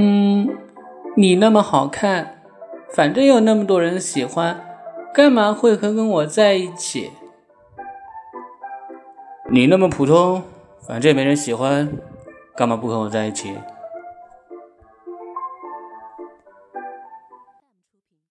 [0.00, 0.56] 嗯，
[1.16, 2.40] 你那么好看，
[2.94, 4.60] 反正有那么多人喜欢，
[5.12, 7.10] 干嘛会和跟我在一起？
[9.50, 10.44] 你那么普通，
[10.86, 11.88] 反正也没人喜欢，
[12.54, 13.56] 干嘛不和我在一起？